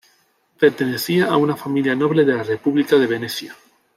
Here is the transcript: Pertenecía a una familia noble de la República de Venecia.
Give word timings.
Pertenecía 0.59 1.27
a 1.27 1.37
una 1.37 1.55
familia 1.55 1.93
noble 1.93 2.25
de 2.25 2.33
la 2.33 2.41
República 2.41 2.95
de 2.95 3.05
Venecia. 3.05 3.55